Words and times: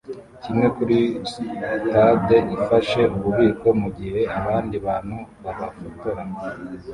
kimwe 0.43 0.67
kuri 0.75 0.97
stade 1.31 2.37
ifashe 2.55 3.01
ububiko 3.17 3.67
mugihe 3.81 4.21
abandi 4.39 4.75
bantu 4.85 5.17
babafotora 5.43 6.21